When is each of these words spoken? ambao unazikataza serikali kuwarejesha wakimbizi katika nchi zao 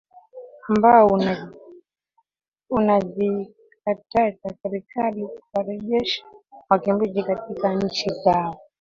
ambao 0.67 1.11
unazikataza 2.69 4.53
serikali 4.63 5.27
kuwarejesha 5.51 6.25
wakimbizi 6.69 7.23
katika 7.23 7.73
nchi 7.73 8.09
zao 8.09 8.59